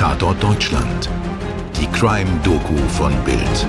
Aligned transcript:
Tatort 0.00 0.42
Deutschland. 0.42 1.10
Die 1.78 1.86
Crime-Doku 1.88 2.74
von 2.88 3.12
Bild. 3.22 3.66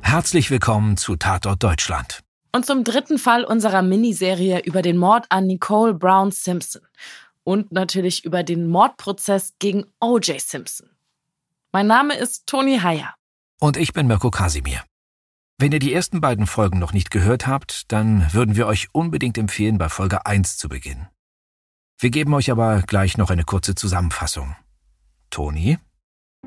Herzlich 0.00 0.50
willkommen 0.50 0.96
zu 0.96 1.14
Tatort 1.14 1.62
Deutschland. 1.62 2.24
Und 2.52 2.66
zum 2.66 2.82
dritten 2.82 3.16
Fall 3.16 3.44
unserer 3.44 3.82
Miniserie 3.82 4.62
über 4.64 4.82
den 4.82 4.96
Mord 4.96 5.26
an 5.28 5.46
Nicole 5.46 5.94
Brown 5.94 6.32
Simpson. 6.32 6.82
Und 7.44 7.70
natürlich 7.70 8.24
über 8.24 8.42
den 8.42 8.66
Mordprozess 8.66 9.54
gegen 9.60 9.84
O.J. 10.00 10.40
Simpson. 10.40 10.90
Mein 11.70 11.86
Name 11.86 12.16
ist 12.16 12.48
Toni 12.48 12.80
Heyer. 12.80 13.14
Und 13.60 13.76
ich 13.76 13.92
bin 13.92 14.08
Mirko 14.08 14.32
Kasimir. 14.32 14.82
Wenn 15.58 15.70
ihr 15.70 15.78
die 15.78 15.94
ersten 15.94 16.20
beiden 16.20 16.48
Folgen 16.48 16.80
noch 16.80 16.92
nicht 16.92 17.12
gehört 17.12 17.46
habt, 17.46 17.92
dann 17.92 18.32
würden 18.32 18.56
wir 18.56 18.66
euch 18.66 18.88
unbedingt 18.90 19.38
empfehlen, 19.38 19.78
bei 19.78 19.88
Folge 19.88 20.26
1 20.26 20.58
zu 20.58 20.68
beginnen. 20.68 21.06
Wir 22.00 22.10
geben 22.10 22.32
euch 22.34 22.50
aber 22.52 22.82
gleich 22.86 23.18
noch 23.18 23.30
eine 23.30 23.42
kurze 23.42 23.74
Zusammenfassung. 23.74 24.54
Toni? 25.30 25.78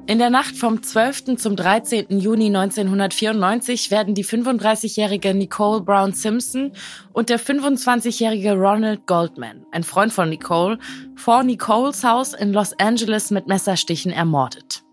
In 0.07 0.17
der 0.17 0.29
Nacht 0.29 0.55
vom 0.55 0.81
12. 0.81 1.35
zum 1.35 1.57
13. 1.57 2.19
Juni 2.19 2.47
1994 2.47 3.91
werden 3.91 4.15
die 4.15 4.23
35-jährige 4.23 5.33
Nicole 5.33 5.81
Brown 5.81 6.13
Simpson 6.13 6.71
und 7.11 7.29
der 7.29 7.37
25-jährige 7.37 8.53
Ronald 8.53 9.05
Goldman, 9.07 9.65
ein 9.73 9.83
Freund 9.83 10.13
von 10.13 10.29
Nicole, 10.29 10.79
vor 11.17 11.43
Nicoles 11.43 12.05
Haus 12.05 12.33
in 12.33 12.53
Los 12.53 12.73
Angeles 12.79 13.29
mit 13.29 13.47
Messerstichen 13.47 14.13
ermordet. 14.13 14.83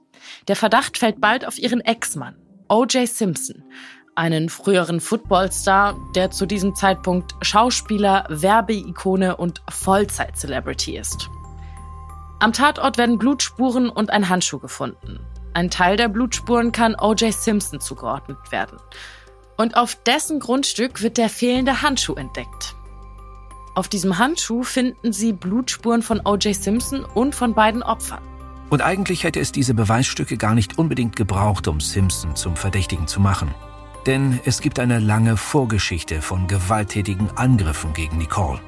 Der 0.49 0.57
Verdacht 0.57 0.99
fällt 0.99 1.21
bald 1.21 1.47
auf 1.47 1.59
ihren 1.59 1.81
Ex-Mann, 1.81 2.35
O.J. 2.69 3.09
Simpson, 3.09 3.63
einen 4.19 4.49
früheren 4.49 5.01
Footballstar, 5.01 5.97
der 6.15 6.33
zu 6.33 6.45
diesem 6.45 6.75
Zeitpunkt 6.75 7.37
Schauspieler, 7.41 8.27
Werbeikone 8.29 9.37
und 9.37 9.63
Vollzeit-Celebrity 9.71 10.99
ist. 10.99 11.31
Am 12.41 12.53
Tatort 12.53 12.99
werden 12.99 13.19
Blutspuren 13.19 13.89
und 13.89 14.11
ein 14.11 14.29
Handschuh 14.29 14.59
gefunden. 14.59 15.21
Ein 15.55 15.71
Teil 15.71 15.97
der 15.97 16.09
Blutspuren 16.09 16.73
kann 16.73 16.97
O.J. 17.01 17.33
Simpson 17.33 17.81
zugeordnet 17.81 18.39
werden. 18.51 18.79
Und 19.57 19.77
auf 19.77 19.95
dessen 19.95 20.41
Grundstück 20.41 21.03
wird 21.03 21.17
der 21.17 21.29
fehlende 21.29 21.83
Handschuh 21.83 22.15
entdeckt. 22.15 22.75
Auf 23.75 23.89
diesem 23.89 24.19
Handschuh 24.19 24.65
finden 24.65 25.13
sie 25.13 25.33
Blutspuren 25.33 26.03
von 26.03 26.21
O.J. 26.25 26.55
Simpson 26.55 27.05
und 27.05 27.35
von 27.35 27.55
beiden 27.55 27.85
Opfern. 27.85 28.23
Und 28.71 28.83
eigentlich 28.83 29.25
hätte 29.25 29.41
es 29.41 29.53
diese 29.53 29.75
Beweisstücke 29.75 30.37
gar 30.37 30.55
nicht 30.55 30.77
unbedingt 30.77 31.17
gebraucht, 31.17 31.69
um 31.69 31.81
Simpson 31.81 32.37
zum 32.37 32.57
Verdächtigen 32.57 33.07
zu 33.07 33.21
machen. 33.21 33.55
Denn 34.09 34.41
es 34.47 34.63
gibt 34.63 34.79
eine 34.79 35.01
lange 35.01 35.37
Vorgeschichte 35.37 36.23
von 36.23 36.47
gewalttätigen 36.47 37.29
Angriffen 37.37 37.93
gegen 37.93 38.17
Nicole. 38.17 38.59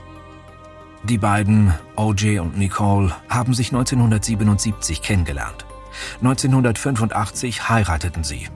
Die 1.05 1.17
beiden, 1.17 1.73
OJ 1.97 2.41
und 2.41 2.59
Nicole, 2.59 3.11
haben 3.31 3.55
sich 3.55 3.69
1977 3.69 5.01
kennengelernt. 5.01 5.65
1985 6.17 7.71
heirateten 7.71 8.23
sie. 8.23 8.49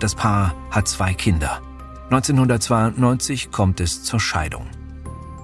Das 0.00 0.14
Paar 0.14 0.54
hat 0.70 0.86
zwei 0.86 1.14
Kinder. 1.14 1.62
1992 2.10 3.50
kommt 3.50 3.80
es 3.80 4.04
zur 4.04 4.20
Scheidung. 4.20 4.66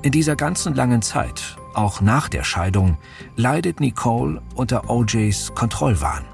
In 0.02 0.12
dieser 0.12 0.36
ganzen 0.36 0.74
langen 0.74 1.00
Zeit, 1.00 1.56
auch 1.72 2.02
nach 2.02 2.28
der 2.28 2.44
Scheidung, 2.44 2.98
leidet 3.36 3.80
Nicole 3.80 4.42
unter 4.54 4.90
OJs 4.90 5.54
Kontrollwahn, 5.54 6.24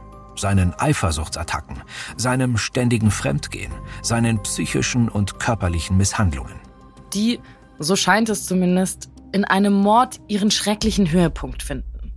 seinen 0.40 0.74
Eifersuchtsattacken, 0.74 1.82
seinem 2.16 2.56
ständigen 2.56 3.10
Fremdgehen, 3.10 3.72
seinen 4.02 4.42
psychischen 4.42 5.08
und 5.08 5.38
körperlichen 5.38 5.96
Misshandlungen. 5.96 6.54
Die, 7.14 7.40
so 7.78 7.96
scheint 7.96 8.28
es 8.28 8.46
zumindest, 8.46 9.10
in 9.32 9.44
einem 9.44 9.74
Mord 9.74 10.20
ihren 10.28 10.50
schrecklichen 10.50 11.10
Höhepunkt 11.10 11.62
finden. 11.62 12.12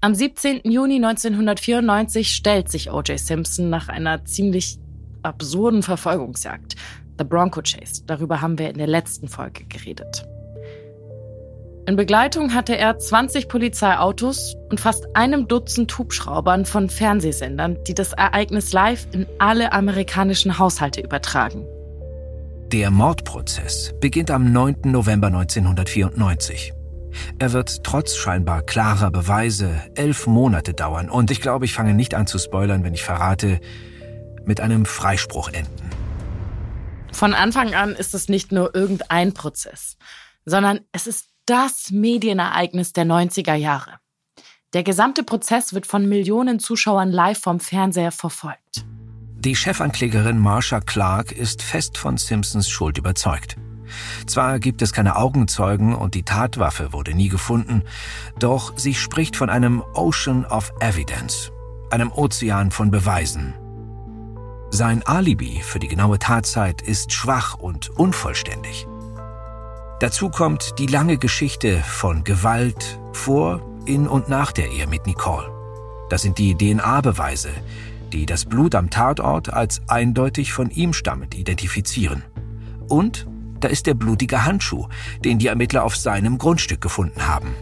Am 0.00 0.14
17. 0.14 0.62
Juni 0.64 0.96
1994 0.96 2.34
stellt 2.34 2.70
sich 2.70 2.90
O.J. 2.90 3.18
Simpson 3.18 3.68
nach 3.68 3.88
einer 3.88 4.24
ziemlich 4.24 4.78
absurden 5.22 5.82
Verfolgungsjagd, 5.82 6.74
The 7.18 7.24
Bronco 7.24 7.60
Chase. 7.60 8.04
Darüber 8.06 8.40
haben 8.40 8.58
wir 8.58 8.70
in 8.70 8.78
der 8.78 8.86
letzten 8.86 9.28
Folge 9.28 9.66
geredet. 9.66 10.26
In 11.90 11.96
Begleitung 11.96 12.54
hatte 12.54 12.78
er 12.78 12.98
20 12.98 13.48
Polizeiautos 13.48 14.54
und 14.70 14.78
fast 14.78 15.08
einem 15.16 15.48
Dutzend 15.48 15.98
Hubschraubern 15.98 16.64
von 16.64 16.88
Fernsehsendern, 16.88 17.82
die 17.82 17.94
das 17.94 18.12
Ereignis 18.12 18.72
live 18.72 19.08
in 19.10 19.26
alle 19.40 19.72
amerikanischen 19.72 20.60
Haushalte 20.60 21.00
übertragen. 21.00 21.66
Der 22.68 22.92
Mordprozess 22.92 23.92
beginnt 23.98 24.30
am 24.30 24.52
9. 24.52 24.82
November 24.84 25.26
1994. 25.26 26.72
Er 27.40 27.52
wird 27.52 27.82
trotz 27.82 28.14
scheinbar 28.14 28.62
klarer 28.62 29.10
Beweise 29.10 29.82
elf 29.96 30.28
Monate 30.28 30.74
dauern 30.74 31.10
und 31.10 31.32
ich 31.32 31.40
glaube, 31.40 31.64
ich 31.64 31.74
fange 31.74 31.94
nicht 31.94 32.14
an 32.14 32.28
zu 32.28 32.38
spoilern, 32.38 32.84
wenn 32.84 32.94
ich 32.94 33.02
verrate, 33.02 33.58
mit 34.44 34.60
einem 34.60 34.84
Freispruch 34.84 35.48
enden. 35.48 35.90
Von 37.10 37.34
Anfang 37.34 37.74
an 37.74 37.96
ist 37.96 38.14
es 38.14 38.28
nicht 38.28 38.52
nur 38.52 38.76
irgendein 38.76 39.34
Prozess, 39.34 39.96
sondern 40.44 40.82
es 40.92 41.08
ist 41.08 41.29
das 41.50 41.90
Medienereignis 41.90 42.92
der 42.92 43.04
90er 43.04 43.54
Jahre. 43.54 43.98
Der 44.72 44.84
gesamte 44.84 45.24
Prozess 45.24 45.74
wird 45.74 45.84
von 45.84 46.08
Millionen 46.08 46.60
Zuschauern 46.60 47.10
live 47.10 47.40
vom 47.40 47.58
Fernseher 47.58 48.12
verfolgt. 48.12 48.86
Die 49.40 49.56
Chefanklägerin 49.56 50.38
Marsha 50.38 50.78
Clark 50.78 51.32
ist 51.32 51.62
fest 51.62 51.98
von 51.98 52.18
Simpsons 52.18 52.70
Schuld 52.70 52.98
überzeugt. 52.98 53.56
Zwar 54.28 54.60
gibt 54.60 54.80
es 54.80 54.92
keine 54.92 55.16
Augenzeugen 55.16 55.92
und 55.92 56.14
die 56.14 56.22
Tatwaffe 56.22 56.92
wurde 56.92 57.14
nie 57.14 57.28
gefunden, 57.28 57.82
doch 58.38 58.74
sie 58.76 58.94
spricht 58.94 59.34
von 59.34 59.50
einem 59.50 59.82
Ocean 59.94 60.44
of 60.44 60.72
Evidence, 60.78 61.50
einem 61.90 62.12
Ozean 62.12 62.70
von 62.70 62.92
Beweisen. 62.92 63.54
Sein 64.70 65.02
Alibi 65.04 65.62
für 65.64 65.80
die 65.80 65.88
genaue 65.88 66.20
Tatzeit 66.20 66.80
ist 66.80 67.12
schwach 67.12 67.54
und 67.54 67.90
unvollständig. 67.90 68.86
Dazu 70.00 70.30
kommt 70.30 70.78
die 70.78 70.86
lange 70.86 71.18
Geschichte 71.18 71.76
von 71.76 72.24
Gewalt 72.24 72.98
vor, 73.12 73.60
in 73.84 74.08
und 74.08 74.30
nach 74.30 74.50
der 74.50 74.70
Ehe 74.70 74.86
mit 74.86 75.06
Nicole. 75.06 75.50
Das 76.08 76.22
sind 76.22 76.38
die 76.38 76.56
DNA-Beweise, 76.56 77.50
die 78.10 78.24
das 78.24 78.46
Blut 78.46 78.74
am 78.74 78.88
Tatort 78.88 79.52
als 79.52 79.82
eindeutig 79.88 80.54
von 80.54 80.70
ihm 80.70 80.94
stammend 80.94 81.34
identifizieren. 81.34 82.22
Und 82.88 83.26
da 83.60 83.68
ist 83.68 83.86
der 83.86 83.92
blutige 83.92 84.46
Handschuh, 84.46 84.88
den 85.22 85.38
die 85.38 85.48
Ermittler 85.48 85.84
auf 85.84 85.94
seinem 85.94 86.38
Grundstück 86.38 86.80
gefunden 86.80 87.28
haben. 87.28 87.54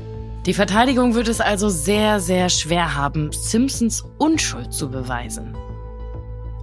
Die 0.46 0.54
Verteidigung 0.54 1.16
wird 1.16 1.26
es 1.26 1.40
also 1.40 1.68
sehr, 1.68 2.20
sehr 2.20 2.50
schwer 2.50 2.94
haben, 2.94 3.32
Simpsons 3.32 4.04
Unschuld 4.16 4.72
zu 4.72 4.90
beweisen. 4.90 5.56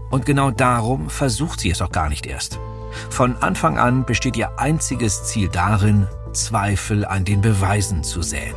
Und 0.10 0.26
genau 0.26 0.52
darum 0.52 1.10
versucht 1.10 1.60
sie 1.60 1.70
es 1.70 1.82
auch 1.82 1.92
gar 1.92 2.08
nicht 2.08 2.26
erst. 2.26 2.60
Von 3.10 3.36
Anfang 3.38 3.78
an 3.78 4.06
besteht 4.06 4.38
ihr 4.38 4.60
einziges 4.60 5.24
Ziel 5.26 5.50
darin, 5.50 6.08
Zweifel 6.34 7.06
an 7.06 7.26
den 7.26 7.42
Beweisen 7.42 8.04
zu 8.04 8.22
säen. 8.22 8.56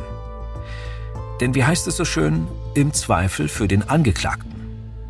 Denn 1.39 1.55
wie 1.55 1.63
heißt 1.63 1.87
es 1.87 1.97
so 1.97 2.05
schön, 2.05 2.47
im 2.73 2.93
Zweifel 2.93 3.47
für 3.47 3.67
den 3.67 3.87
Angeklagten. 3.87 4.53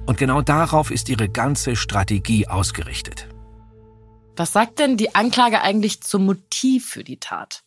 Und 0.05 0.17
genau 0.17 0.41
darauf 0.41 0.91
ist 0.91 1.09
ihre 1.09 1.29
ganze 1.29 1.75
Strategie 1.75 2.47
ausgerichtet. 2.47 3.27
Was 4.35 4.53
sagt 4.53 4.79
denn 4.79 4.97
die 4.97 5.15
Anklage 5.15 5.61
eigentlich 5.61 6.01
zum 6.01 6.25
Motiv 6.25 6.89
für 6.89 7.03
die 7.03 7.19
Tat? 7.19 7.63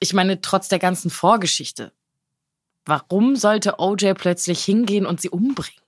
Ich 0.00 0.12
meine, 0.12 0.40
trotz 0.40 0.68
der 0.68 0.78
ganzen 0.78 1.10
Vorgeschichte. 1.10 1.92
Warum 2.84 3.36
sollte 3.36 3.78
OJ 3.78 4.14
plötzlich 4.14 4.64
hingehen 4.64 5.06
und 5.06 5.20
sie 5.20 5.30
umbringen? 5.30 5.80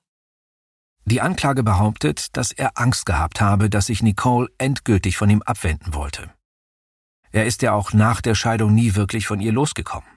Die 1.05 1.21
Anklage 1.21 1.63
behauptet, 1.63 2.37
dass 2.37 2.53
er 2.53 2.73
Angst 2.75 3.07
gehabt 3.07 3.41
habe, 3.41 3.71
dass 3.71 3.87
sich 3.87 4.03
Nicole 4.03 4.49
endgültig 4.59 5.17
von 5.17 5.31
ihm 5.31 5.43
abwenden 5.43 5.95
wollte. 5.95 6.31
Er 7.33 7.47
ist 7.47 7.63
ja 7.63 7.73
auch 7.73 7.93
nach 7.93 8.21
der 8.21 8.35
Scheidung 8.35 8.75
nie 8.75 8.95
wirklich 8.95 9.27
von 9.27 9.41
ihr 9.41 9.53
losgekommen. 9.53 10.09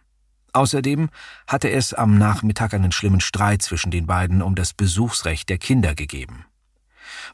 Außerdem 0.51 1.09
hatte 1.47 1.71
es 1.71 1.93
am 1.93 2.17
Nachmittag 2.17 2.73
einen 2.73 2.91
schlimmen 2.91 3.21
Streit 3.21 3.61
zwischen 3.61 3.91
den 3.91 4.05
beiden 4.05 4.41
um 4.41 4.55
das 4.55 4.73
Besuchsrecht 4.73 5.49
der 5.49 5.57
Kinder 5.57 5.95
gegeben. 5.95 6.45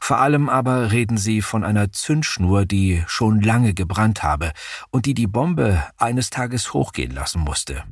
Vor 0.00 0.18
allem 0.18 0.48
aber 0.48 0.90
reden 0.90 1.18
sie 1.18 1.42
von 1.42 1.64
einer 1.64 1.92
Zündschnur, 1.92 2.64
die 2.64 3.02
schon 3.06 3.42
lange 3.42 3.74
gebrannt 3.74 4.22
habe 4.22 4.52
und 4.90 5.06
die 5.06 5.14
die 5.14 5.26
Bombe 5.26 5.82
eines 5.98 6.30
Tages 6.30 6.72
hochgehen 6.72 7.12
lassen 7.12 7.40
musste. 7.40 7.84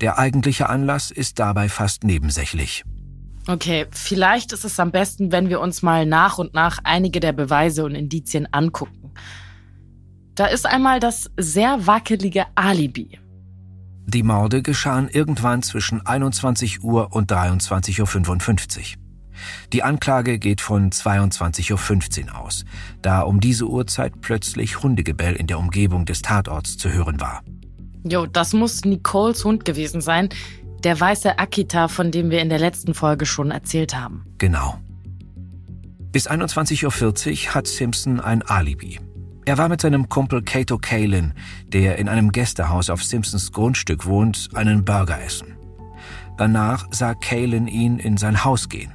Der 0.00 0.18
eigentliche 0.18 0.68
Anlass 0.68 1.10
ist 1.10 1.38
dabei 1.38 1.68
fast 1.68 2.04
nebensächlich. 2.04 2.84
Okay, 3.46 3.86
vielleicht 3.90 4.52
ist 4.52 4.64
es 4.64 4.80
am 4.80 4.90
besten, 4.90 5.30
wenn 5.30 5.50
wir 5.50 5.60
uns 5.60 5.82
mal 5.82 6.06
nach 6.06 6.38
und 6.38 6.54
nach 6.54 6.78
einige 6.82 7.20
der 7.20 7.32
Beweise 7.32 7.84
und 7.84 7.94
Indizien 7.94 8.48
angucken. 8.52 9.12
Da 10.34 10.46
ist 10.46 10.66
einmal 10.66 10.98
das 10.98 11.30
sehr 11.36 11.86
wackelige 11.86 12.46
Alibi. 12.54 13.18
Die 14.06 14.22
Morde 14.22 14.62
geschahen 14.62 15.08
irgendwann 15.08 15.62
zwischen 15.62 16.04
21 16.04 16.82
Uhr 16.82 17.14
und 17.14 17.30
23.55 17.30 18.96
Uhr. 18.96 19.04
Die 19.72 19.82
Anklage 19.82 20.38
geht 20.38 20.60
von 20.60 20.90
22.15 20.90 22.26
Uhr 22.26 22.40
aus, 22.40 22.64
da 23.02 23.20
um 23.20 23.40
diese 23.40 23.66
Uhrzeit 23.66 24.20
plötzlich 24.20 24.82
Hundegebell 24.82 25.34
in 25.34 25.46
der 25.46 25.58
Umgebung 25.58 26.06
des 26.06 26.22
Tatorts 26.22 26.76
zu 26.76 26.90
hören 26.90 27.20
war. 27.20 27.42
Jo, 28.04 28.26
das 28.26 28.52
muss 28.52 28.84
Nicoles 28.84 29.44
Hund 29.44 29.64
gewesen 29.64 30.00
sein. 30.00 30.28
Der 30.84 31.00
weiße 31.00 31.38
Akita, 31.38 31.88
von 31.88 32.10
dem 32.10 32.30
wir 32.30 32.42
in 32.42 32.50
der 32.50 32.58
letzten 32.58 32.92
Folge 32.92 33.24
schon 33.24 33.50
erzählt 33.50 33.96
haben. 33.96 34.26
Genau. 34.36 34.78
Bis 36.12 36.30
21.40 36.30 37.48
Uhr 37.48 37.54
hat 37.54 37.66
Simpson 37.66 38.20
ein 38.20 38.42
Alibi. 38.42 39.00
Er 39.46 39.58
war 39.58 39.68
mit 39.68 39.80
seinem 39.80 40.08
Kumpel 40.08 40.42
Kato 40.42 40.78
Kalin, 40.78 41.32
der 41.68 41.98
in 41.98 42.08
einem 42.08 42.32
Gästehaus 42.32 42.90
auf 42.90 43.02
Simpsons 43.02 43.50
Grundstück 43.50 44.06
wohnt, 44.06 44.50
einen 44.54 44.84
Burger 44.84 45.22
essen. 45.22 45.56
Danach 46.36 46.86
sah 46.90 47.14
Kalin 47.14 47.66
ihn 47.66 47.98
in 47.98 48.18
sein 48.18 48.44
Haus 48.44 48.68
gehen. 48.68 48.92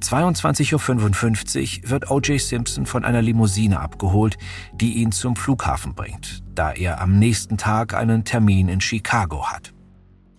22.55 0.00 1.84
Uhr 1.84 1.90
wird 1.90 2.10
O.J. 2.10 2.40
Simpson 2.40 2.86
von 2.86 3.04
einer 3.04 3.22
Limousine 3.22 3.80
abgeholt, 3.80 4.36
die 4.74 4.94
ihn 4.94 5.12
zum 5.12 5.34
Flughafen 5.34 5.94
bringt, 5.94 6.42
da 6.54 6.72
er 6.72 7.00
am 7.00 7.18
nächsten 7.18 7.56
Tag 7.56 7.94
einen 7.94 8.24
Termin 8.24 8.68
in 8.68 8.80
Chicago 8.80 9.46
hat. 9.46 9.73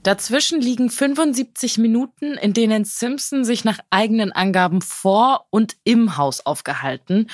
Dazwischen 0.06 0.62
liegen 0.62 0.92
75 0.92 1.80
Minuten, 1.80 2.34
in 2.34 2.54
denen 2.54 2.86
Simpson 2.86 3.44
sich 3.44 3.66
nach 3.66 3.80
eigenen 3.90 4.32
Angaben 4.32 4.84
vor 4.84 5.48
und 5.50 5.78
im 5.84 6.16
Haus 6.16 6.46
aufgehalten 6.46 7.26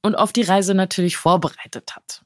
und 0.00 0.14
auf 0.14 0.32
die 0.32 0.40
Reise 0.40 0.72
natürlich 0.72 1.18
vorbereitet 1.18 1.94
hat. 1.94 2.24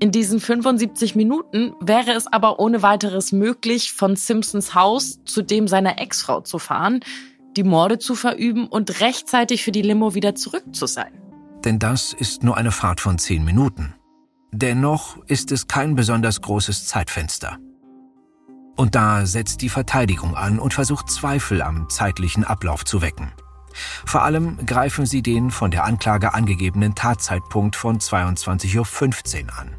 In 0.00 0.12
diesen 0.12 0.40
75 0.40 1.14
Minuten 1.14 1.74
wäre 1.82 2.12
es 2.12 2.26
aber 2.26 2.58
ohne 2.58 2.82
weiteres 2.82 3.32
möglich, 3.32 3.92
von 3.92 4.16
Simpsons 4.16 4.74
Haus 4.74 5.22
zu 5.26 5.42
dem 5.42 5.68
seiner 5.68 6.00
Ex-Frau 6.00 6.40
zu 6.40 6.58
fahren, 6.58 7.00
die 7.58 7.64
Morde 7.64 7.98
zu 7.98 8.14
verüben 8.14 8.66
und 8.66 9.02
rechtzeitig 9.02 9.62
für 9.62 9.72
die 9.72 9.82
Limo 9.82 10.14
wieder 10.14 10.34
zurück 10.34 10.64
zu 10.72 10.86
sein. 10.86 11.12
Denn 11.66 11.78
das 11.78 12.14
ist 12.14 12.42
nur 12.42 12.56
eine 12.56 12.72
Fahrt 12.72 13.02
von 13.02 13.18
10 13.18 13.44
Minuten. 13.44 13.94
Dennoch 14.52 15.18
ist 15.26 15.52
es 15.52 15.68
kein 15.68 15.96
besonders 15.96 16.40
großes 16.40 16.86
Zeitfenster. 16.86 17.58
Und 18.76 18.94
da 18.94 19.26
setzt 19.26 19.62
die 19.62 19.68
Verteidigung 19.68 20.34
an 20.36 20.58
und 20.58 20.74
versucht 20.74 21.10
Zweifel 21.10 21.62
am 21.62 21.88
zeitlichen 21.90 22.44
Ablauf 22.44 22.84
zu 22.84 23.02
wecken. 23.02 23.32
Vor 24.04 24.22
allem 24.22 24.64
greifen 24.66 25.06
sie 25.06 25.22
den 25.22 25.50
von 25.50 25.70
der 25.70 25.84
Anklage 25.84 26.34
angegebenen 26.34 26.94
Tatzeitpunkt 26.94 27.76
von 27.76 27.98
22.15 27.98 29.44
Uhr 29.46 29.58
an. 29.58 29.76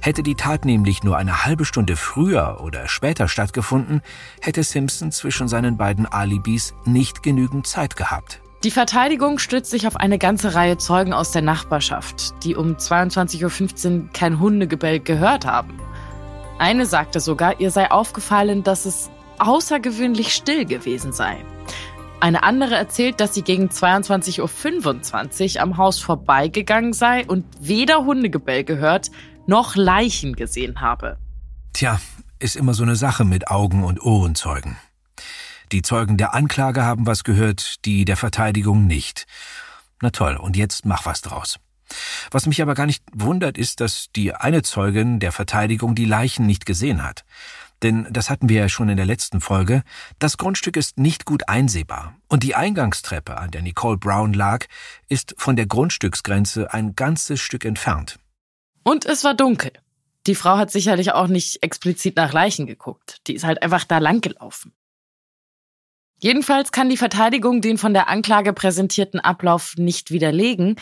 Hätte 0.00 0.22
die 0.22 0.36
Tat 0.36 0.64
nämlich 0.64 1.02
nur 1.02 1.16
eine 1.16 1.44
halbe 1.44 1.64
Stunde 1.64 1.96
früher 1.96 2.60
oder 2.62 2.88
später 2.88 3.28
stattgefunden, 3.28 4.00
hätte 4.40 4.62
Simpson 4.62 5.10
zwischen 5.10 5.48
seinen 5.48 5.76
beiden 5.76 6.06
Alibis 6.06 6.72
nicht 6.84 7.22
genügend 7.22 7.66
Zeit 7.66 7.96
gehabt. 7.96 8.40
Die 8.64 8.70
Verteidigung 8.70 9.38
stützt 9.38 9.70
sich 9.70 9.86
auf 9.86 9.96
eine 9.96 10.18
ganze 10.18 10.54
Reihe 10.54 10.78
Zeugen 10.78 11.12
aus 11.12 11.30
der 11.30 11.42
Nachbarschaft, 11.42 12.34
die 12.42 12.56
um 12.56 12.74
22.15 12.74 14.02
Uhr 14.02 14.08
kein 14.12 14.40
Hundegebell 14.40 14.98
gehört 14.98 15.46
haben. 15.46 15.80
Eine 16.58 16.86
sagte 16.86 17.20
sogar, 17.20 17.60
ihr 17.60 17.70
sei 17.70 17.90
aufgefallen, 17.90 18.64
dass 18.64 18.84
es 18.84 19.10
außergewöhnlich 19.38 20.34
still 20.34 20.64
gewesen 20.64 21.12
sei. 21.12 21.44
Eine 22.20 22.42
andere 22.42 22.74
erzählt, 22.74 23.20
dass 23.20 23.32
sie 23.34 23.42
gegen 23.42 23.68
22.25 23.68 25.56
Uhr 25.56 25.62
am 25.62 25.76
Haus 25.76 26.00
vorbeigegangen 26.00 26.92
sei 26.92 27.24
und 27.26 27.44
weder 27.60 28.04
Hundegebell 28.04 28.64
gehört, 28.64 29.12
noch 29.46 29.76
Leichen 29.76 30.34
gesehen 30.34 30.80
habe. 30.80 31.18
Tja, 31.72 32.00
ist 32.40 32.56
immer 32.56 32.74
so 32.74 32.82
eine 32.82 32.96
Sache 32.96 33.24
mit 33.24 33.48
Augen- 33.48 33.84
und 33.84 34.02
Ohrenzeugen. 34.02 34.76
Die 35.70 35.82
Zeugen 35.82 36.16
der 36.16 36.34
Anklage 36.34 36.82
haben 36.82 37.06
was 37.06 37.22
gehört, 37.22 37.84
die 37.84 38.04
der 38.04 38.16
Verteidigung 38.16 38.86
nicht. 38.86 39.26
Na 40.02 40.10
toll, 40.10 40.36
und 40.36 40.56
jetzt 40.56 40.86
mach 40.86 41.06
was 41.06 41.20
draus. 41.20 41.60
Was 42.30 42.46
mich 42.46 42.60
aber 42.62 42.74
gar 42.74 42.86
nicht 42.86 43.02
wundert, 43.12 43.58
ist, 43.58 43.80
dass 43.80 44.08
die 44.14 44.34
eine 44.34 44.62
Zeugin 44.62 45.20
der 45.20 45.32
Verteidigung 45.32 45.94
die 45.94 46.04
Leichen 46.04 46.46
nicht 46.46 46.66
gesehen 46.66 47.02
hat. 47.02 47.24
Denn 47.82 48.08
das 48.10 48.28
hatten 48.28 48.48
wir 48.48 48.60
ja 48.60 48.68
schon 48.68 48.88
in 48.88 48.96
der 48.96 49.06
letzten 49.06 49.40
Folge. 49.40 49.82
Das 50.18 50.36
Grundstück 50.36 50.76
ist 50.76 50.98
nicht 50.98 51.24
gut 51.24 51.48
einsehbar. 51.48 52.16
Und 52.28 52.42
die 52.42 52.54
Eingangstreppe, 52.54 53.36
an 53.36 53.52
der 53.52 53.62
Nicole 53.62 53.98
Brown 53.98 54.32
lag, 54.32 54.66
ist 55.08 55.34
von 55.38 55.54
der 55.54 55.66
Grundstücksgrenze 55.66 56.72
ein 56.72 56.96
ganzes 56.96 57.40
Stück 57.40 57.64
entfernt. 57.64 58.18
Und 58.82 59.06
es 59.06 59.22
war 59.22 59.34
dunkel. 59.34 59.72
Die 60.26 60.34
Frau 60.34 60.56
hat 60.56 60.70
sicherlich 60.70 61.12
auch 61.12 61.28
nicht 61.28 61.62
explizit 61.62 62.16
nach 62.16 62.32
Leichen 62.32 62.66
geguckt. 62.66 63.18
Die 63.26 63.34
ist 63.34 63.44
halt 63.44 63.62
einfach 63.62 63.84
da 63.84 63.98
lang 63.98 64.20
gelaufen. 64.20 64.72
Jedenfalls 66.20 66.72
kann 66.72 66.88
die 66.88 66.96
Verteidigung 66.96 67.60
den 67.60 67.78
von 67.78 67.94
der 67.94 68.08
Anklage 68.08 68.52
präsentierten 68.52 69.20
Ablauf 69.20 69.74
nicht 69.76 70.10
widerlegen, 70.10 70.76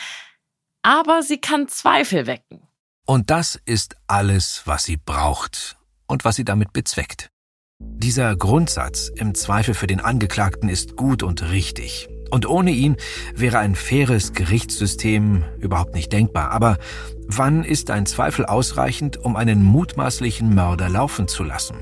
aber 0.86 1.22
sie 1.22 1.38
kann 1.38 1.66
Zweifel 1.66 2.28
wecken. 2.28 2.62
Und 3.06 3.30
das 3.30 3.60
ist 3.64 3.96
alles, 4.06 4.62
was 4.66 4.84
sie 4.84 4.96
braucht 4.96 5.76
und 6.06 6.24
was 6.24 6.36
sie 6.36 6.44
damit 6.44 6.72
bezweckt. 6.72 7.28
Dieser 7.80 8.36
Grundsatz 8.36 9.10
im 9.16 9.34
Zweifel 9.34 9.74
für 9.74 9.88
den 9.88 10.00
Angeklagten 10.00 10.68
ist 10.68 10.96
gut 10.96 11.24
und 11.24 11.50
richtig. 11.50 12.08
Und 12.30 12.48
ohne 12.48 12.70
ihn 12.70 12.96
wäre 13.34 13.58
ein 13.58 13.74
faires 13.74 14.32
Gerichtssystem 14.32 15.44
überhaupt 15.58 15.94
nicht 15.94 16.12
denkbar. 16.12 16.52
Aber 16.52 16.78
wann 17.26 17.64
ist 17.64 17.90
ein 17.90 18.06
Zweifel 18.06 18.46
ausreichend, 18.46 19.16
um 19.16 19.34
einen 19.34 19.64
mutmaßlichen 19.64 20.54
Mörder 20.54 20.88
laufen 20.88 21.26
zu 21.26 21.42
lassen? 21.42 21.76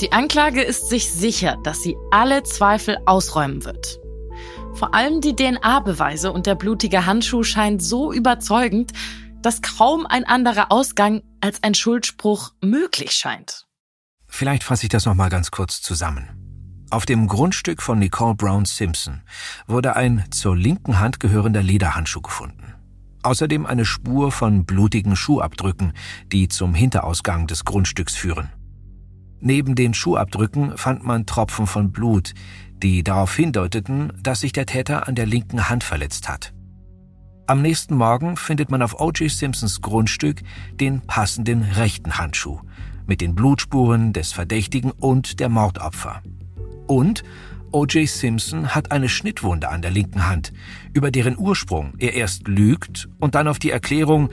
Die 0.00 0.10
Anklage 0.10 0.62
ist 0.62 0.88
sich 0.88 1.10
sicher, 1.12 1.56
dass 1.62 1.82
sie 1.82 1.96
alle 2.10 2.42
Zweifel 2.42 2.98
ausräumen 3.06 3.64
wird. 3.64 4.00
Vor 4.74 4.94
allem 4.94 5.20
die 5.20 5.36
DNA-Beweise 5.36 6.32
und 6.32 6.46
der 6.46 6.54
blutige 6.54 7.06
Handschuh 7.06 7.42
scheinen 7.42 7.80
so 7.80 8.12
überzeugend, 8.12 8.92
dass 9.42 9.62
kaum 9.62 10.06
ein 10.06 10.24
anderer 10.24 10.72
Ausgang 10.72 11.22
als 11.40 11.62
ein 11.62 11.74
Schuldspruch 11.74 12.52
möglich 12.60 13.12
scheint. 13.12 13.66
Vielleicht 14.26 14.64
fasse 14.64 14.86
ich 14.86 14.88
das 14.88 15.06
noch 15.06 15.14
mal 15.14 15.28
ganz 15.28 15.50
kurz 15.50 15.80
zusammen. 15.82 16.44
Auf 16.90 17.06
dem 17.06 17.28
Grundstück 17.28 17.82
von 17.82 17.98
Nicole 17.98 18.34
Brown 18.34 18.64
Simpson 18.64 19.22
wurde 19.66 19.96
ein 19.96 20.24
zur 20.30 20.56
linken 20.56 20.98
Hand 20.98 21.20
gehörender 21.20 21.62
Lederhandschuh 21.62 22.20
gefunden. 22.20 22.74
Außerdem 23.22 23.66
eine 23.66 23.84
Spur 23.84 24.32
von 24.32 24.64
blutigen 24.64 25.16
Schuhabdrücken, 25.16 25.92
die 26.30 26.48
zum 26.48 26.74
Hinterausgang 26.74 27.46
des 27.46 27.64
Grundstücks 27.64 28.14
führen. 28.14 28.50
Neben 29.46 29.74
den 29.74 29.92
Schuhabdrücken 29.92 30.78
fand 30.78 31.04
man 31.04 31.26
Tropfen 31.26 31.66
von 31.66 31.92
Blut, 31.92 32.32
die 32.82 33.04
darauf 33.04 33.36
hindeuteten, 33.36 34.10
dass 34.22 34.40
sich 34.40 34.52
der 34.52 34.64
Täter 34.64 35.06
an 35.06 35.16
der 35.16 35.26
linken 35.26 35.68
Hand 35.68 35.84
verletzt 35.84 36.30
hat. 36.30 36.54
Am 37.46 37.60
nächsten 37.60 37.94
Morgen 37.94 38.38
findet 38.38 38.70
man 38.70 38.80
auf 38.80 38.98
O.J. 38.98 39.30
Simpsons 39.30 39.82
Grundstück 39.82 40.40
den 40.80 41.02
passenden 41.02 41.62
rechten 41.62 42.16
Handschuh 42.16 42.58
mit 43.06 43.20
den 43.20 43.34
Blutspuren 43.34 44.14
des 44.14 44.32
Verdächtigen 44.32 44.92
und 44.92 45.40
der 45.40 45.50
Mordopfer. 45.50 46.22
Und 46.86 47.22
O.J. 47.70 48.08
Simpson 48.08 48.74
hat 48.74 48.92
eine 48.92 49.10
Schnittwunde 49.10 49.68
an 49.68 49.82
der 49.82 49.90
linken 49.90 50.26
Hand, 50.26 50.54
über 50.94 51.10
deren 51.10 51.36
Ursprung 51.36 51.92
er 51.98 52.14
erst 52.14 52.48
lügt 52.48 53.10
und 53.20 53.34
dann 53.34 53.48
auf 53.48 53.58
die 53.58 53.72
Erklärung 53.72 54.30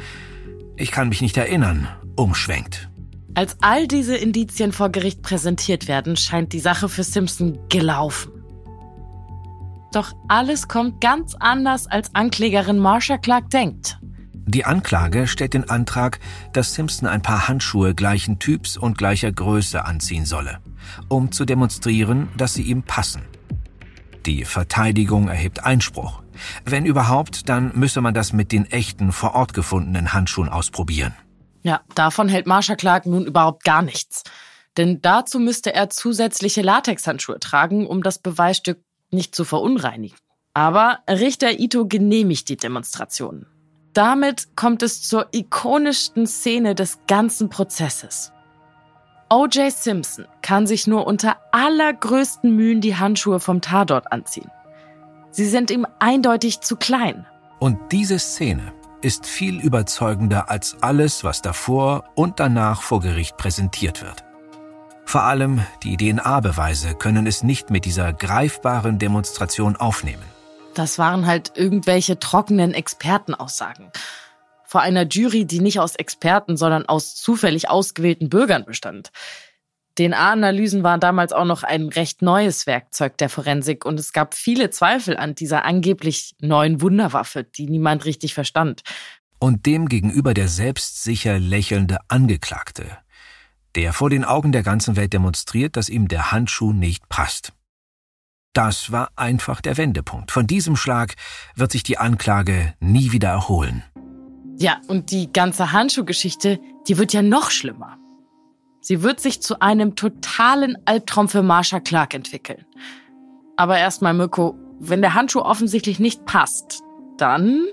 Ich 0.77 0.89
kann 0.91 1.09
mich 1.09 1.21
nicht 1.21 1.35
erinnern 1.35 1.89
umschwenkt. 2.15 2.90
Als 3.33 3.55
all 3.61 3.87
diese 3.87 4.17
Indizien 4.17 4.73
vor 4.73 4.89
Gericht 4.89 5.21
präsentiert 5.21 5.87
werden, 5.87 6.17
scheint 6.17 6.51
die 6.51 6.59
Sache 6.59 6.89
für 6.89 7.03
Simpson 7.03 7.59
gelaufen. 7.69 8.31
Doch 9.93 10.13
alles 10.27 10.67
kommt 10.67 11.01
ganz 11.01 11.35
anders, 11.39 11.87
als 11.87 12.13
Anklägerin 12.13 12.79
Marsha 12.79 13.17
Clark 13.17 13.49
denkt. 13.49 13.99
Die 14.33 14.65
Anklage 14.65 15.27
stellt 15.27 15.53
den 15.53 15.69
Antrag, 15.69 16.19
dass 16.51 16.73
Simpson 16.73 17.07
ein 17.07 17.21
paar 17.21 17.47
Handschuhe 17.47 17.93
gleichen 17.93 18.39
Typs 18.39 18.75
und 18.75 18.97
gleicher 18.97 19.31
Größe 19.31 19.85
anziehen 19.85 20.25
solle, 20.25 20.59
um 21.07 21.31
zu 21.31 21.45
demonstrieren, 21.45 22.29
dass 22.35 22.53
sie 22.53 22.63
ihm 22.63 22.83
passen. 22.83 23.21
Die 24.25 24.43
Verteidigung 24.43 25.29
erhebt 25.29 25.63
Einspruch. 25.63 26.21
Wenn 26.65 26.85
überhaupt, 26.85 27.49
dann 27.49 27.71
müsse 27.75 28.01
man 28.01 28.13
das 28.13 28.33
mit 28.33 28.51
den 28.51 28.65
echten 28.65 29.11
vor 29.11 29.35
Ort 29.35 29.53
gefundenen 29.53 30.13
Handschuhen 30.13 30.49
ausprobieren. 30.49 31.13
Ja, 31.63 31.81
davon 31.95 32.27
hält 32.27 32.47
Marsha 32.47 32.75
Clark 32.75 33.05
nun 33.05 33.25
überhaupt 33.25 33.63
gar 33.63 33.81
nichts. 33.81 34.23
Denn 34.77 35.01
dazu 35.01 35.39
müsste 35.39 35.73
er 35.73 35.89
zusätzliche 35.89 36.61
Latexhandschuhe 36.61 37.39
tragen, 37.39 37.85
um 37.87 38.03
das 38.03 38.19
Beweisstück 38.19 38.79
nicht 39.11 39.35
zu 39.35 39.43
verunreinigen. 39.43 40.17
Aber 40.53 40.99
Richter 41.09 41.59
Ito 41.59 41.87
genehmigt 41.87 42.49
die 42.49 42.57
Demonstration. 42.57 43.45
Damit 43.93 44.55
kommt 44.55 44.83
es 44.83 45.01
zur 45.01 45.27
ikonischsten 45.33 46.25
Szene 46.25 46.75
des 46.75 46.99
ganzen 47.07 47.49
Prozesses. 47.49 48.31
O.J. 49.29 49.71
Simpson 49.71 50.25
kann 50.41 50.67
sich 50.67 50.87
nur 50.87 51.07
unter 51.07 51.37
allergrößten 51.51 52.53
Mühen 52.53 52.81
die 52.81 52.97
Handschuhe 52.97 53.39
vom 53.39 53.61
Tatort 53.61 54.11
anziehen. 54.11 54.49
Sie 55.31 55.45
sind 55.45 55.71
ihm 55.71 55.87
eindeutig 55.99 56.61
zu 56.61 56.75
klein. 56.75 57.25
Und 57.59 57.79
diese 57.91 58.19
Szene 58.19 58.73
ist 59.01 59.25
viel 59.25 59.59
überzeugender 59.59 60.49
als 60.49 60.77
alles, 60.81 61.23
was 61.23 61.41
davor 61.41 62.05
und 62.15 62.39
danach 62.39 62.81
vor 62.81 63.01
Gericht 63.01 63.37
präsentiert 63.37 64.01
wird. 64.01 64.23
Vor 65.05 65.23
allem 65.23 65.65
die 65.83 65.97
DNA-Beweise 65.97 66.95
können 66.95 67.27
es 67.27 67.43
nicht 67.43 67.69
mit 67.69 67.85
dieser 67.85 68.13
greifbaren 68.13 68.97
Demonstration 68.97 69.75
aufnehmen. 69.75 70.23
Das 70.73 70.97
waren 70.97 71.25
halt 71.25 71.51
irgendwelche 71.55 72.17
trockenen 72.19 72.73
Expertenaussagen. 72.73 73.91
vor 74.63 74.79
einer 74.79 75.05
Jury, 75.05 75.43
die 75.43 75.59
nicht 75.59 75.81
aus 75.81 75.97
Experten, 75.97 76.55
sondern 76.55 76.85
aus 76.85 77.15
zufällig 77.15 77.69
ausgewählten 77.69 78.29
Bürgern 78.29 78.63
bestand. 78.63 79.11
DNA-Analysen 79.97 80.83
waren 80.83 80.99
damals 80.99 81.33
auch 81.33 81.45
noch 81.45 81.63
ein 81.63 81.89
recht 81.89 82.21
neues 82.21 82.65
Werkzeug 82.65 83.17
der 83.17 83.29
Forensik 83.29 83.85
und 83.85 83.99
es 83.99 84.13
gab 84.13 84.33
viele 84.33 84.69
Zweifel 84.69 85.17
an 85.17 85.35
dieser 85.35 85.65
angeblich 85.65 86.35
neuen 86.39 86.81
Wunderwaffe, 86.81 87.43
die 87.43 87.67
niemand 87.67 88.05
richtig 88.05 88.33
verstand. 88.33 88.81
Und 89.39 89.65
dem 89.65 89.89
gegenüber 89.89 90.33
der 90.33 90.47
selbstsicher 90.47 91.39
lächelnde 91.39 91.97
Angeklagte, 92.07 92.85
der 93.75 93.91
vor 93.91 94.09
den 94.09 94.23
Augen 94.23 94.51
der 94.51 94.63
ganzen 94.63 94.95
Welt 94.95 95.13
demonstriert, 95.13 95.75
dass 95.75 95.89
ihm 95.89 96.07
der 96.07 96.31
Handschuh 96.31 96.73
nicht 96.73 97.09
passt. 97.09 97.53
Das 98.53 98.91
war 98.91 99.11
einfach 99.15 99.61
der 99.61 99.77
Wendepunkt. 99.77 100.31
Von 100.31 100.45
diesem 100.45 100.75
Schlag 100.75 101.15
wird 101.55 101.71
sich 101.71 101.83
die 101.83 101.97
Anklage 101.97 102.73
nie 102.79 103.11
wieder 103.11 103.29
erholen. 103.29 103.83
Ja, 104.57 104.79
und 104.87 105.11
die 105.11 105.31
ganze 105.31 105.71
Handschuhgeschichte, 105.71 106.59
die 106.87 106.97
wird 106.97 107.13
ja 107.13 107.21
noch 107.21 107.49
schlimmer. 107.49 107.97
Sie 108.81 109.03
wird 109.03 109.19
sich 109.19 109.41
zu 109.41 109.61
einem 109.61 109.95
totalen 109.95 110.75
Albtraum 110.85 111.29
für 111.29 111.43
Marsha 111.43 111.79
Clark 111.79 112.15
entwickeln. 112.15 112.65
Aber 113.55 113.77
erstmal, 113.77 114.15
Mirko, 114.15 114.57
wenn 114.79 115.01
der 115.01 115.13
Handschuh 115.13 115.41
offensichtlich 115.41 115.99
nicht 115.99 116.25
passt, 116.25 116.81
dann... 117.17 117.67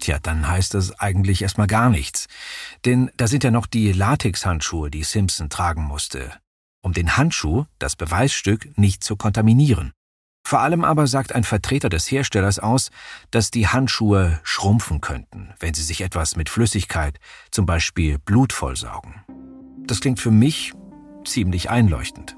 Tja, 0.00 0.18
dann 0.20 0.46
heißt 0.46 0.74
das 0.74 0.98
eigentlich 0.98 1.42
erstmal 1.42 1.68
gar 1.68 1.88
nichts. 1.88 2.26
Denn 2.84 3.10
da 3.16 3.28
sind 3.28 3.44
ja 3.44 3.52
noch 3.52 3.66
die 3.66 3.92
Latexhandschuhe, 3.92 4.90
die 4.90 5.04
Simpson 5.04 5.48
tragen 5.48 5.84
musste. 5.84 6.32
Um 6.82 6.92
den 6.92 7.16
Handschuh, 7.16 7.64
das 7.78 7.96
Beweisstück, 7.96 8.76
nicht 8.76 9.04
zu 9.04 9.16
kontaminieren. 9.16 9.92
Vor 10.44 10.60
allem 10.60 10.84
aber 10.84 11.06
sagt 11.06 11.34
ein 11.34 11.44
Vertreter 11.44 11.88
des 11.88 12.10
Herstellers 12.10 12.58
aus, 12.58 12.90
dass 13.30 13.50
die 13.50 13.68
Handschuhe 13.68 14.38
schrumpfen 14.42 15.00
könnten, 15.00 15.54
wenn 15.60 15.74
sie 15.74 15.82
sich 15.82 16.02
etwas 16.02 16.36
mit 16.36 16.50
Flüssigkeit, 16.50 17.18
zum 17.50 17.66
Beispiel 17.66 18.18
Blut 18.18 18.52
vollsaugen. 18.52 19.24
Das 19.86 20.00
klingt 20.00 20.20
für 20.20 20.30
mich 20.30 20.72
ziemlich 21.24 21.70
einleuchtend. 21.70 22.36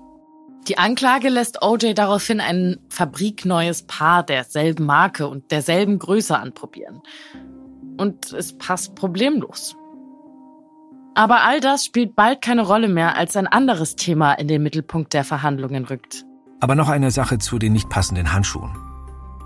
Die 0.69 0.77
Anklage 0.77 1.31
lässt 1.31 1.63
OJ 1.63 1.95
daraufhin 1.95 2.41
ein 2.41 2.79
fabrikneues 2.91 3.85
Paar 3.85 4.23
derselben 4.23 4.85
Marke 4.85 5.27
und 5.27 5.51
derselben 5.51 5.99
Größe 5.99 6.39
anprobieren. 6.39 7.01
Und 7.97 8.33
es 8.33 8.57
passt 8.59 8.95
problemlos. 8.95 9.77
Aber 11.15 11.43
all 11.43 11.61
das 11.61 11.85
spielt 11.85 12.15
bald 12.15 12.43
keine 12.43 12.63
Rolle 12.63 12.89
mehr, 12.89 13.17
als 13.17 13.35
ein 13.35 13.47
anderes 13.47 13.97
Thema 13.97 14.35
in 14.35 14.47
den 14.47 14.63
Mittelpunkt 14.63 15.15
der 15.15 15.25
Verhandlungen 15.25 15.85
rückt. 15.87 16.25
Aber 16.61 16.75
noch 16.75 16.89
eine 16.89 17.11
Sache 17.11 17.39
zu 17.39 17.59
den 17.59 17.73
nicht 17.73 17.89
passenden 17.89 18.33
Handschuhen. 18.33 18.77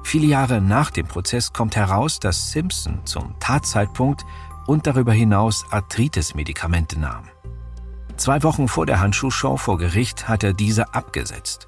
Viele 0.03 0.27
Jahre 0.27 0.61
nach 0.61 0.91
dem 0.91 1.07
Prozess 1.07 1.53
kommt 1.53 1.77
heraus, 1.77 2.19
dass 2.19 2.51
Simpson 2.51 3.01
zum 3.05 3.39
Tatzeitpunkt 3.39 4.23
und 4.67 4.87
darüber 4.87 5.13
hinaus 5.13 5.65
Arthritis-Medikamente 5.71 6.99
nahm. 6.99 7.32
Zwei 8.23 8.45
Wochen 8.45 8.69
vor 8.69 8.87
der 8.87 9.01
Handschuhshow 9.01 9.57
vor 9.57 9.79
Gericht 9.79 10.29
hat 10.29 10.45
er 10.45 10.53
diese 10.53 10.95
abgesetzt, 10.95 11.67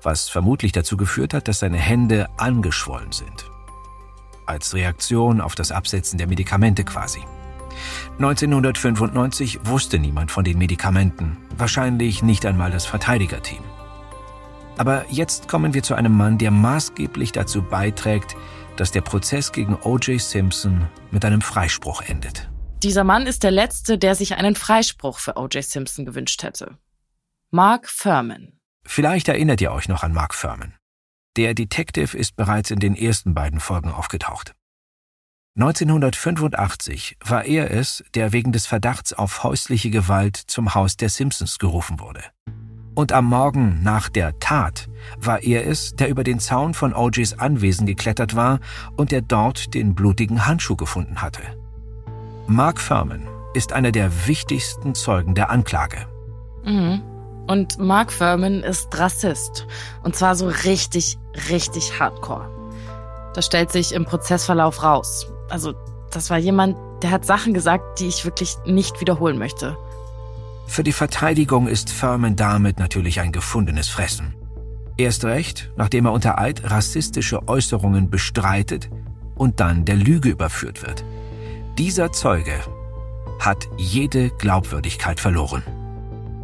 was 0.00 0.28
vermutlich 0.28 0.70
dazu 0.70 0.96
geführt 0.96 1.34
hat, 1.34 1.48
dass 1.48 1.58
seine 1.58 1.76
Hände 1.76 2.28
angeschwollen 2.36 3.10
sind. 3.10 3.50
Als 4.46 4.74
Reaktion 4.74 5.40
auf 5.40 5.56
das 5.56 5.72
Absetzen 5.72 6.16
der 6.16 6.28
Medikamente 6.28 6.84
quasi. 6.84 7.18
1995 8.20 9.66
wusste 9.66 9.98
niemand 9.98 10.30
von 10.30 10.44
den 10.44 10.56
Medikamenten, 10.58 11.36
wahrscheinlich 11.56 12.22
nicht 12.22 12.46
einmal 12.46 12.70
das 12.70 12.86
Verteidigerteam. 12.86 13.64
Aber 14.76 15.04
jetzt 15.10 15.48
kommen 15.48 15.74
wir 15.74 15.82
zu 15.82 15.96
einem 15.96 16.16
Mann, 16.16 16.38
der 16.38 16.52
maßgeblich 16.52 17.32
dazu 17.32 17.60
beiträgt, 17.60 18.36
dass 18.76 18.92
der 18.92 19.00
Prozess 19.00 19.50
gegen 19.50 19.74
O.J. 19.74 20.20
Simpson 20.20 20.86
mit 21.10 21.24
einem 21.24 21.40
Freispruch 21.40 22.02
endet. 22.02 22.48
Dieser 22.84 23.02
Mann 23.02 23.26
ist 23.26 23.42
der 23.42 23.50
Letzte, 23.50 23.98
der 23.98 24.14
sich 24.14 24.36
einen 24.36 24.54
Freispruch 24.54 25.18
für 25.18 25.36
O.J. 25.36 25.64
Simpson 25.64 26.04
gewünscht 26.04 26.44
hätte. 26.44 26.78
Mark 27.50 27.88
Furman. 27.88 28.52
Vielleicht 28.84 29.26
erinnert 29.26 29.60
ihr 29.60 29.72
euch 29.72 29.88
noch 29.88 30.04
an 30.04 30.12
Mark 30.12 30.32
Furman. 30.32 30.74
Der 31.36 31.54
Detective 31.54 32.16
ist 32.16 32.36
bereits 32.36 32.70
in 32.70 32.78
den 32.78 32.94
ersten 32.94 33.34
beiden 33.34 33.58
Folgen 33.58 33.90
aufgetaucht. 33.90 34.54
1985 35.56 37.16
war 37.24 37.44
er 37.44 37.72
es, 37.72 38.04
der 38.14 38.32
wegen 38.32 38.52
des 38.52 38.66
Verdachts 38.66 39.12
auf 39.12 39.42
häusliche 39.42 39.90
Gewalt 39.90 40.36
zum 40.36 40.76
Haus 40.76 40.96
der 40.96 41.08
Simpsons 41.08 41.58
gerufen 41.58 41.98
wurde. 41.98 42.22
Und 42.94 43.10
am 43.10 43.24
Morgen 43.24 43.82
nach 43.82 44.08
der 44.08 44.38
Tat 44.38 44.88
war 45.16 45.42
er 45.42 45.66
es, 45.66 45.96
der 45.96 46.08
über 46.10 46.22
den 46.22 46.38
Zaun 46.38 46.74
von 46.74 46.94
OJs 46.94 47.40
Anwesen 47.40 47.86
geklettert 47.86 48.36
war 48.36 48.60
und 48.96 49.10
der 49.10 49.22
dort 49.22 49.74
den 49.74 49.96
blutigen 49.96 50.46
Handschuh 50.46 50.76
gefunden 50.76 51.22
hatte. 51.22 51.57
Mark 52.50 52.80
Furman 52.80 53.28
ist 53.52 53.74
einer 53.74 53.92
der 53.92 54.26
wichtigsten 54.26 54.94
Zeugen 54.94 55.34
der 55.34 55.50
Anklage. 55.50 56.06
Mhm. 56.64 57.02
Und 57.46 57.78
Mark 57.78 58.10
Furman 58.10 58.62
ist 58.62 58.88
Rassist. 58.98 59.66
Und 60.02 60.16
zwar 60.16 60.34
so 60.34 60.48
richtig, 60.48 61.18
richtig 61.50 62.00
hardcore. 62.00 62.48
Das 63.34 63.44
stellt 63.44 63.70
sich 63.70 63.92
im 63.92 64.06
Prozessverlauf 64.06 64.82
raus. 64.82 65.30
Also, 65.50 65.74
das 66.10 66.30
war 66.30 66.38
jemand, 66.38 66.78
der 67.02 67.10
hat 67.10 67.26
Sachen 67.26 67.52
gesagt, 67.52 68.00
die 68.00 68.06
ich 68.06 68.24
wirklich 68.24 68.56
nicht 68.64 68.98
wiederholen 69.02 69.38
möchte. 69.38 69.76
Für 70.66 70.82
die 70.82 70.92
Verteidigung 70.92 71.68
ist 71.68 71.90
Furman 71.90 72.34
damit 72.34 72.78
natürlich 72.78 73.20
ein 73.20 73.32
gefundenes 73.32 73.88
Fressen. 73.88 74.34
Erst 74.96 75.26
recht, 75.26 75.70
nachdem 75.76 76.06
er 76.06 76.12
unter 76.12 76.38
Eid 76.38 76.62
rassistische 76.64 77.46
Äußerungen 77.46 78.08
bestreitet 78.08 78.88
und 79.34 79.60
dann 79.60 79.84
der 79.84 79.96
Lüge 79.96 80.30
überführt 80.30 80.82
wird. 80.82 81.04
Dieser 81.78 82.10
Zeuge 82.10 82.58
hat 83.38 83.68
jede 83.76 84.30
Glaubwürdigkeit 84.30 85.20
verloren. 85.20 85.62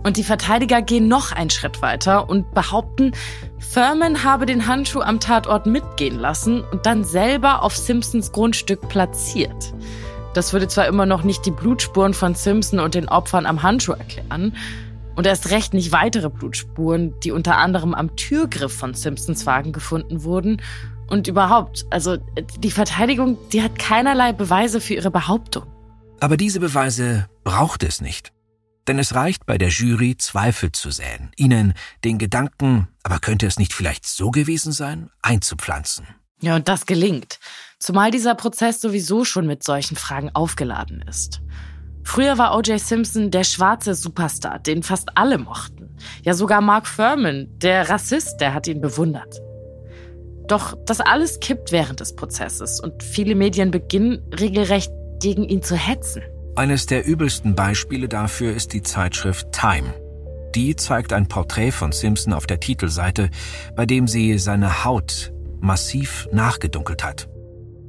Und 0.04 0.16
die 0.16 0.22
Verteidiger 0.22 0.80
gehen 0.80 1.08
noch 1.08 1.32
einen 1.32 1.50
Schritt 1.50 1.82
weiter 1.82 2.28
und 2.28 2.54
behaupten, 2.54 3.10
Furman 3.58 4.22
habe 4.22 4.46
den 4.46 4.68
Handschuh 4.68 5.00
am 5.00 5.18
Tatort 5.18 5.66
mitgehen 5.66 6.20
lassen 6.20 6.62
und 6.62 6.86
dann 6.86 7.02
selber 7.02 7.64
auf 7.64 7.76
Simpsons 7.76 8.30
Grundstück 8.30 8.88
platziert. 8.88 9.74
Das 10.34 10.52
würde 10.52 10.68
zwar 10.68 10.86
immer 10.86 11.04
noch 11.04 11.24
nicht 11.24 11.44
die 11.46 11.50
Blutspuren 11.50 12.14
von 12.14 12.36
Simpson 12.36 12.78
und 12.78 12.94
den 12.94 13.08
Opfern 13.08 13.46
am 13.46 13.64
Handschuh 13.64 13.94
erklären, 13.94 14.56
und 15.16 15.26
erst 15.26 15.50
recht 15.50 15.74
nicht 15.74 15.92
weitere 15.92 16.28
Blutspuren, 16.28 17.14
die 17.20 17.30
unter 17.30 17.56
anderem 17.56 17.94
am 17.94 18.16
Türgriff 18.16 18.76
von 18.76 18.94
Simpsons 18.94 19.46
Wagen 19.46 19.72
gefunden 19.72 20.24
wurden 20.24 20.60
und 21.08 21.28
überhaupt, 21.28 21.84
also 21.90 22.16
die 22.58 22.70
Verteidigung, 22.70 23.38
die 23.52 23.62
hat 23.62 23.78
keinerlei 23.78 24.32
Beweise 24.32 24.80
für 24.80 24.94
ihre 24.94 25.10
Behauptung. 25.10 25.64
Aber 26.20 26.36
diese 26.36 26.60
Beweise 26.60 27.28
braucht 27.42 27.82
es 27.82 28.00
nicht. 28.00 28.32
Denn 28.86 28.98
es 28.98 29.14
reicht 29.14 29.46
bei 29.46 29.56
der 29.56 29.68
Jury, 29.68 30.16
Zweifel 30.16 30.72
zu 30.72 30.90
säen, 30.90 31.30
ihnen 31.36 31.74
den 32.04 32.18
Gedanken, 32.18 32.88
aber 33.02 33.18
könnte 33.18 33.46
es 33.46 33.58
nicht 33.58 33.72
vielleicht 33.72 34.06
so 34.06 34.30
gewesen 34.30 34.72
sein, 34.72 35.10
einzupflanzen. 35.22 36.06
Ja, 36.42 36.56
und 36.56 36.68
das 36.68 36.84
gelingt. 36.84 37.38
Zumal 37.78 38.10
dieser 38.10 38.34
Prozess 38.34 38.80
sowieso 38.80 39.24
schon 39.24 39.46
mit 39.46 39.62
solchen 39.62 39.96
Fragen 39.96 40.30
aufgeladen 40.34 41.02
ist. 41.08 41.40
Früher 42.02 42.36
war 42.36 42.54
O.J. 42.54 42.78
Simpson 42.78 43.30
der 43.30 43.44
schwarze 43.44 43.94
Superstar, 43.94 44.58
den 44.58 44.82
fast 44.82 45.16
alle 45.16 45.38
mochten. 45.38 45.96
Ja, 46.22 46.34
sogar 46.34 46.60
Mark 46.60 46.86
Furman, 46.86 47.48
der 47.58 47.88
Rassist, 47.88 48.40
der 48.40 48.52
hat 48.52 48.66
ihn 48.66 48.82
bewundert. 48.82 49.40
Doch 50.46 50.76
das 50.84 51.00
alles 51.00 51.40
kippt 51.40 51.72
während 51.72 52.00
des 52.00 52.14
Prozesses 52.14 52.80
und 52.80 53.02
viele 53.02 53.34
Medien 53.34 53.70
beginnen 53.70 54.22
regelrecht 54.38 54.92
gegen 55.20 55.44
ihn 55.44 55.62
zu 55.62 55.76
hetzen. 55.76 56.22
Eines 56.56 56.86
der 56.86 57.06
übelsten 57.06 57.54
Beispiele 57.54 58.08
dafür 58.08 58.54
ist 58.54 58.72
die 58.72 58.82
Zeitschrift 58.82 59.50
Time. 59.52 59.94
Die 60.54 60.76
zeigt 60.76 61.12
ein 61.12 61.26
Porträt 61.26 61.72
von 61.72 61.90
Simpson 61.90 62.32
auf 62.32 62.46
der 62.46 62.60
Titelseite, 62.60 63.30
bei 63.74 63.86
dem 63.86 64.06
sie 64.06 64.38
seine 64.38 64.84
Haut 64.84 65.32
massiv 65.60 66.28
nachgedunkelt 66.30 67.02
hat, 67.02 67.28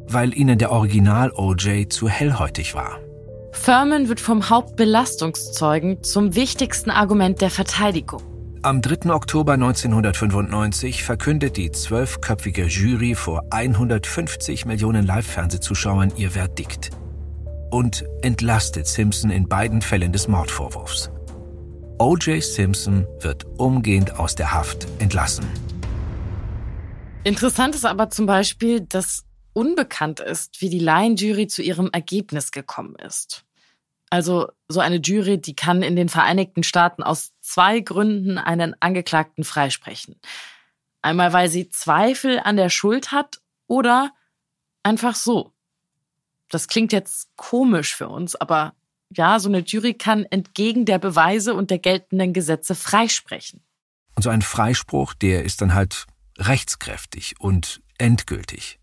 weil 0.07 0.35
ihnen 0.35 0.57
der 0.57 0.71
Original 0.71 1.31
OJ 1.31 1.89
zu 1.89 2.09
hellhäutig 2.09 2.73
war. 2.73 2.99
Furman 3.51 4.09
wird 4.09 4.19
vom 4.19 4.49
Hauptbelastungszeugen 4.49 6.03
zum 6.03 6.35
wichtigsten 6.35 6.89
Argument 6.89 7.41
der 7.41 7.49
Verteidigung. 7.49 8.34
Am 8.65 8.81
3. 8.81 9.11
Oktober 9.13 9.53
1995 9.53 11.03
verkündet 11.03 11.55
die 11.55 11.69
zwölfköpfige 11.69 12.65
Jury 12.65 13.13
vor 13.13 13.43
150 13.51 14.65
Millionen 14.65 15.05
Live-Fernsehzuschauern 15.05 16.11
ihr 16.17 16.31
Verdikt 16.31 16.89
und 17.69 18.05
entlastet 18.23 18.87
Simpson 18.87 19.29
in 19.29 19.47
beiden 19.47 19.83
Fällen 19.83 20.11
des 20.11 20.27
Mordvorwurfs. 20.27 21.11
O.J. 21.99 22.41
Simpson 22.41 23.05
wird 23.19 23.45
umgehend 23.59 24.17
aus 24.17 24.33
der 24.33 24.51
Haft 24.51 24.87
entlassen. 24.97 25.45
Interessant 27.23 27.75
ist 27.75 27.85
aber 27.85 28.09
zum 28.09 28.25
Beispiel, 28.25 28.81
dass 28.81 29.25
unbekannt 29.53 30.21
ist, 30.21 30.59
wie 30.59 30.71
die 30.71 30.79
Laienjury 30.79 31.45
zu 31.45 31.61
ihrem 31.61 31.91
Ergebnis 31.91 32.49
gekommen 32.49 32.95
ist. 32.95 33.45
Also 34.09 34.47
so 34.67 34.79
eine 34.79 34.97
Jury, 34.97 35.39
die 35.39 35.55
kann 35.55 35.83
in 35.83 35.95
den 35.95 36.09
Vereinigten 36.09 36.63
Staaten 36.63 37.03
aus 37.03 37.33
zwei 37.41 37.79
Gründen 37.79 38.37
einen 38.37 38.75
Angeklagten 38.81 39.43
freisprechen. 39.43 40.19
Einmal, 41.01 41.33
weil 41.33 41.49
sie 41.49 41.69
Zweifel 41.69 42.39
an 42.39 42.57
der 42.57 42.69
Schuld 42.69 43.11
hat 43.11 43.41
oder 43.67 44.11
einfach 44.83 45.15
so. 45.15 45.53
Das 46.49 46.67
klingt 46.67 46.93
jetzt 46.93 47.29
komisch 47.35 47.95
für 47.95 48.09
uns, 48.09 48.35
aber 48.35 48.73
ja, 49.11 49.39
so 49.39 49.49
eine 49.49 49.59
Jury 49.59 49.93
kann 49.93 50.25
entgegen 50.25 50.85
der 50.85 50.99
Beweise 50.99 51.53
und 51.53 51.69
der 51.69 51.79
geltenden 51.79 52.33
Gesetze 52.33 52.75
freisprechen. 52.75 53.63
Und 54.15 54.23
so 54.23 54.29
ein 54.29 54.41
Freispruch, 54.41 55.13
der 55.13 55.43
ist 55.43 55.61
dann 55.61 55.73
halt 55.73 56.07
rechtskräftig 56.37 57.35
und 57.39 57.81
endgültig. 57.97 58.79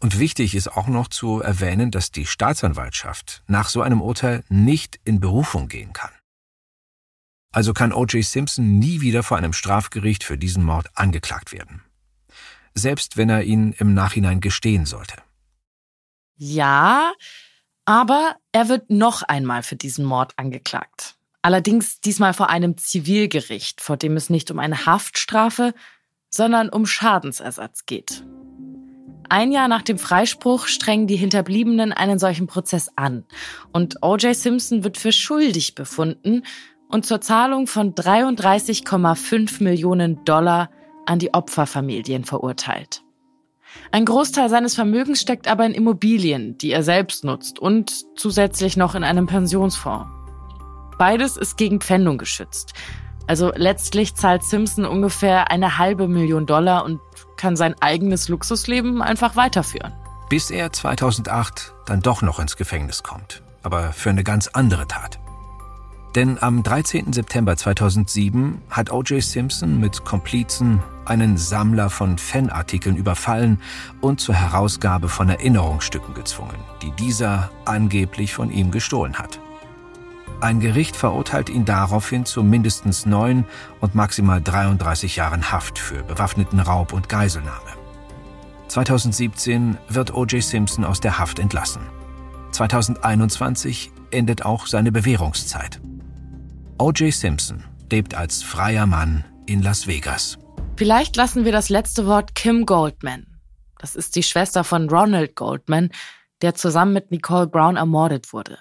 Und 0.00 0.18
wichtig 0.18 0.54
ist 0.54 0.68
auch 0.68 0.88
noch 0.88 1.08
zu 1.08 1.40
erwähnen, 1.40 1.90
dass 1.90 2.10
die 2.10 2.24
Staatsanwaltschaft 2.24 3.42
nach 3.46 3.68
so 3.68 3.82
einem 3.82 4.00
Urteil 4.00 4.42
nicht 4.48 4.98
in 5.04 5.20
Berufung 5.20 5.68
gehen 5.68 5.92
kann. 5.92 6.10
Also 7.52 7.74
kann 7.74 7.92
O.J. 7.92 8.24
Simpson 8.24 8.78
nie 8.78 9.00
wieder 9.00 9.22
vor 9.22 9.36
einem 9.36 9.52
Strafgericht 9.52 10.24
für 10.24 10.38
diesen 10.38 10.64
Mord 10.64 10.88
angeklagt 10.94 11.52
werden. 11.52 11.82
Selbst 12.74 13.16
wenn 13.16 13.28
er 13.28 13.42
ihn 13.42 13.72
im 13.78 13.92
Nachhinein 13.92 14.40
gestehen 14.40 14.86
sollte. 14.86 15.16
Ja, 16.36 17.12
aber 17.84 18.36
er 18.52 18.68
wird 18.68 18.88
noch 18.88 19.22
einmal 19.22 19.62
für 19.62 19.76
diesen 19.76 20.04
Mord 20.04 20.32
angeklagt. 20.36 21.16
Allerdings 21.42 22.00
diesmal 22.00 22.34
vor 22.34 22.48
einem 22.48 22.78
Zivilgericht, 22.78 23.80
vor 23.80 23.96
dem 23.96 24.16
es 24.16 24.30
nicht 24.30 24.50
um 24.50 24.58
eine 24.58 24.86
Haftstrafe, 24.86 25.74
sondern 26.30 26.68
um 26.68 26.86
Schadensersatz 26.86 27.84
geht. 27.84 28.24
Ein 29.32 29.52
Jahr 29.52 29.68
nach 29.68 29.82
dem 29.82 29.96
Freispruch 29.96 30.66
strengen 30.66 31.06
die 31.06 31.14
Hinterbliebenen 31.14 31.92
einen 31.92 32.18
solchen 32.18 32.48
Prozess 32.48 32.90
an 32.96 33.24
und 33.72 34.02
O.J. 34.02 34.34
Simpson 34.34 34.82
wird 34.82 34.98
für 34.98 35.12
schuldig 35.12 35.76
befunden 35.76 36.42
und 36.88 37.06
zur 37.06 37.20
Zahlung 37.20 37.68
von 37.68 37.94
33,5 37.94 39.62
Millionen 39.62 40.24
Dollar 40.24 40.68
an 41.06 41.20
die 41.20 41.32
Opferfamilien 41.32 42.24
verurteilt. 42.24 43.04
Ein 43.92 44.04
Großteil 44.04 44.48
seines 44.48 44.74
Vermögens 44.74 45.20
steckt 45.20 45.46
aber 45.46 45.64
in 45.64 45.74
Immobilien, 45.74 46.58
die 46.58 46.72
er 46.72 46.82
selbst 46.82 47.22
nutzt 47.22 47.60
und 47.60 48.04
zusätzlich 48.18 48.76
noch 48.76 48.96
in 48.96 49.04
einem 49.04 49.28
Pensionsfonds. 49.28 50.08
Beides 50.98 51.36
ist 51.36 51.56
gegen 51.56 51.80
Pfändung 51.80 52.18
geschützt. 52.18 52.72
Also 53.28 53.52
letztlich 53.54 54.16
zahlt 54.16 54.42
Simpson 54.42 54.84
ungefähr 54.84 55.52
eine 55.52 55.78
halbe 55.78 56.08
Million 56.08 56.46
Dollar 56.46 56.84
und 56.84 56.98
kann 57.40 57.56
sein 57.56 57.74
eigenes 57.80 58.28
Luxusleben 58.28 59.00
einfach 59.00 59.34
weiterführen. 59.34 59.92
Bis 60.28 60.50
er 60.50 60.72
2008 60.72 61.72
dann 61.86 62.02
doch 62.02 62.20
noch 62.20 62.38
ins 62.38 62.56
Gefängnis 62.56 63.02
kommt. 63.02 63.42
Aber 63.62 63.92
für 63.92 64.10
eine 64.10 64.22
ganz 64.22 64.48
andere 64.48 64.86
Tat. 64.86 65.18
Denn 66.14 66.42
am 66.42 66.62
13. 66.62 67.12
September 67.12 67.56
2007 67.56 68.60
hat 68.68 68.92
O.J. 68.92 69.22
Simpson 69.22 69.80
mit 69.80 70.04
Komplizen 70.04 70.82
einen 71.06 71.38
Sammler 71.38 71.88
von 71.88 72.18
Fanartikeln 72.18 72.96
überfallen 72.96 73.60
und 74.00 74.20
zur 74.20 74.34
Herausgabe 74.34 75.08
von 75.08 75.28
Erinnerungsstücken 75.28 76.14
gezwungen, 76.14 76.56
die 76.82 76.90
dieser 76.92 77.50
angeblich 77.64 78.34
von 78.34 78.50
ihm 78.50 78.70
gestohlen 78.70 79.18
hat. 79.18 79.40
Ein 80.40 80.60
Gericht 80.60 80.96
verurteilt 80.96 81.50
ihn 81.50 81.66
daraufhin 81.66 82.24
zu 82.24 82.42
mindestens 82.42 83.04
neun 83.04 83.44
und 83.80 83.94
maximal 83.94 84.40
33 84.40 85.16
Jahren 85.16 85.52
Haft 85.52 85.78
für 85.78 86.02
bewaffneten 86.02 86.60
Raub 86.60 86.94
und 86.94 87.10
Geiselnahme. 87.10 87.70
2017 88.68 89.76
wird 89.88 90.14
O.J. 90.14 90.42
Simpson 90.42 90.84
aus 90.84 91.00
der 91.00 91.18
Haft 91.18 91.38
entlassen. 91.38 91.82
2021 92.52 93.92
endet 94.10 94.44
auch 94.44 94.66
seine 94.66 94.92
Bewährungszeit. 94.92 95.80
O.J. 96.78 97.12
Simpson 97.12 97.64
lebt 97.90 98.14
als 98.14 98.42
freier 98.42 98.86
Mann 98.86 99.24
in 99.44 99.62
Las 99.62 99.86
Vegas. 99.86 100.38
Vielleicht 100.76 101.16
lassen 101.16 101.44
wir 101.44 101.52
das 101.52 101.68
letzte 101.68 102.06
Wort 102.06 102.34
Kim 102.34 102.64
Goldman. 102.64 103.26
Das 103.78 103.94
ist 103.94 104.16
die 104.16 104.22
Schwester 104.22 104.64
von 104.64 104.88
Ronald 104.88 105.36
Goldman, 105.36 105.90
der 106.40 106.54
zusammen 106.54 106.94
mit 106.94 107.10
Nicole 107.10 107.46
Brown 107.46 107.76
ermordet 107.76 108.32
wurde. 108.32 108.58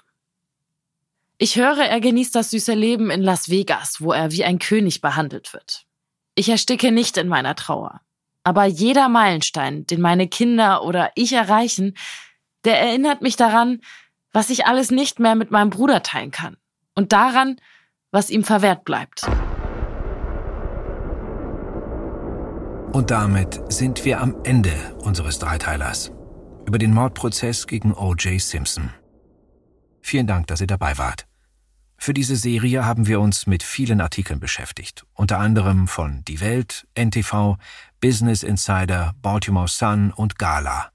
Ich 1.42 1.56
höre, 1.56 1.86
er 1.86 2.02
genießt 2.02 2.36
das 2.36 2.50
süße 2.52 2.74
Leben 2.74 3.10
in 3.10 3.22
Las 3.22 3.48
Vegas, 3.48 4.02
wo 4.02 4.12
er 4.12 4.34
wie 4.34 4.44
ein 4.44 4.60
König 4.60 5.00
behandelt 5.00 5.54
wird. 5.54 5.86
Ich 6.36 6.50
ersticke 6.50 6.92
nicht 6.92 7.16
in 7.16 7.30
meiner 7.30 7.56
Trauer. 7.56 8.02
Aber 8.44 8.66
jeder 8.66 9.08
Meilenstein, 9.08 9.86
den 9.86 10.02
meine 10.02 10.28
Kinder 10.28 10.84
oder 10.84 11.12
ich 11.16 11.32
erreichen, 11.32 11.96
der 12.66 12.82
erinnert 12.82 13.22
mich 13.22 13.38
daran, 13.38 13.80
was 14.34 14.50
ich 14.50 14.66
alles 14.66 14.92
nicht 14.92 15.20
mehr 15.20 15.36
mit 15.36 15.50
meinem 15.50 15.70
Bruder 15.70 16.04
teilen 16.04 16.32
kann. 16.32 16.58
Und 16.94 17.14
daran, 17.14 17.56
was 18.12 18.30
ihm 18.30 18.44
verwehrt 18.44 18.84
bleibt. 18.84 19.26
Und 22.92 23.12
damit 23.12 23.62
sind 23.72 24.04
wir 24.04 24.20
am 24.20 24.36
Ende 24.44 24.74
unseres 25.00 25.40
Dreiteilers 25.40 26.12
über 26.66 26.80
den 26.80 26.94
Mordprozess 26.94 27.66
gegen 27.66 27.94
O.J. 27.94 28.42
Simpson. 28.42 28.90
Vielen 30.02 30.28
Dank, 30.28 30.48
dass 30.48 30.60
ihr 30.60 30.68
dabei 30.68 30.98
wart. 30.98 31.29
Für 32.02 32.14
diese 32.14 32.38
Serie 32.38 32.86
haben 32.86 33.08
wir 33.08 33.20
uns 33.20 33.46
mit 33.46 33.62
vielen 33.62 34.00
Artikeln 34.00 34.40
beschäftigt, 34.40 35.06
unter 35.16 35.38
anderem 35.38 35.86
von 35.90 36.24
Die 36.24 36.40
Welt, 36.40 36.88
NTV, 36.96 37.58
Business 38.00 38.42
Insider, 38.42 39.14
Baltimore 39.22 39.68
Sun 39.68 40.14
und 40.14 40.40
Gala. 40.40 40.94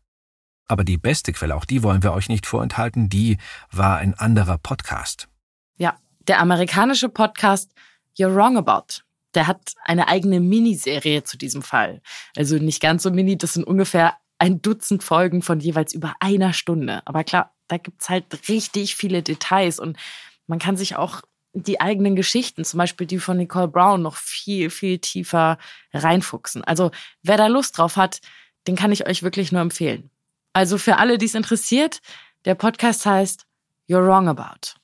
Aber 0.67 0.83
die 0.83 0.97
beste 0.97 1.35
Quelle, 1.35 1.57
auch 1.57 1.67
die 1.67 1.83
wollen 1.83 2.03
wir 2.03 2.15
euch 2.15 2.31
nicht 2.31 2.47
vorenthalten, 2.47 3.11
die 3.11 3.37
war 3.71 3.99
ein 3.99 4.15
anderer 4.15 4.57
Podcast. 4.57 5.29
Ja, 5.77 5.99
der 6.27 6.41
amerikanische 6.41 7.11
Podcast 7.11 7.71
You're 8.19 8.35
Wrong 8.35 8.57
About. 8.57 9.03
Der 9.35 9.47
hat 9.47 9.75
eine 9.85 10.09
eigene 10.09 10.41
Miniserie 10.41 11.23
zu 11.23 11.37
diesem 11.37 11.61
Fall. 11.61 12.01
Also 12.35 12.57
nicht 12.57 12.81
ganz 12.81 13.03
so 13.03 13.11
mini, 13.11 13.37
das 13.37 13.53
sind 13.53 13.65
ungefähr 13.65 14.17
ein 14.39 14.63
Dutzend 14.63 15.05
Folgen 15.05 15.43
von 15.43 15.61
jeweils 15.61 15.93
über 15.93 16.15
einer 16.21 16.55
Stunde. 16.55 17.03
Aber 17.05 17.25
klar, 17.25 17.55
da 17.69 17.77
gibt's 17.77 18.09
halt 18.09 18.49
richtig 18.49 18.97
viele 18.97 19.23
Details 19.23 19.79
und 19.79 19.99
man 20.47 20.59
kann 20.59 20.77
sich 20.77 20.97
auch 20.97 21.23
die 21.53 21.81
eigenen 21.81 22.17
Geschichten, 22.17 22.65
zum 22.65 22.79
Beispiel 22.79 23.07
die 23.07 23.19
von 23.19 23.37
Nicole 23.37 23.69
Brown, 23.69 24.03
noch 24.03 24.17
viel, 24.17 24.71
viel 24.71 24.99
tiefer 24.99 25.59
reinfuchsen. 25.93 26.65
Also 26.65 26.91
wer 27.23 27.37
da 27.37 27.47
Lust 27.47 27.79
drauf 27.79 27.97
hat, 27.97 28.21
den 28.67 28.77
kann 28.77 28.93
ich 28.93 29.07
euch 29.07 29.23
wirklich 29.23 29.53
nur 29.53 29.63
empfehlen. 29.63 30.11
Also 30.53 30.79
für 30.79 30.99
alle, 30.99 31.19
die 31.19 31.27
es 31.27 31.35
interessiert, 31.35 32.01
der 32.45 32.55
Podcast 32.55 33.07
heißt 33.07 33.47
You're 33.89 34.07
Wrong 34.07 34.29
About. 34.29 34.75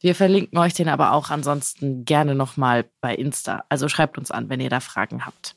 Wir 0.00 0.14
verlinken 0.14 0.58
euch 0.58 0.74
den 0.74 0.88
aber 0.88 1.12
auch 1.12 1.30
ansonsten 1.30 2.04
gerne 2.04 2.34
nochmal 2.34 2.84
bei 3.00 3.14
Insta. 3.14 3.64
Also 3.68 3.88
schreibt 3.88 4.18
uns 4.18 4.30
an, 4.30 4.50
wenn 4.50 4.60
ihr 4.60 4.70
da 4.70 4.80
Fragen 4.80 5.24
habt. 5.24 5.56